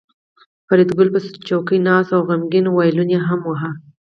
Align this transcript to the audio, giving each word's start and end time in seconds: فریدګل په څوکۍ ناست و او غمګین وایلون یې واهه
فریدګل 0.67 1.07
په 1.13 1.19
څوکۍ 1.47 1.79
ناست 1.87 2.09
و 2.11 2.15
او 2.17 2.21
غمګین 2.29 2.65
وایلون 2.69 3.09
یې 3.13 3.19
واهه 3.45 3.71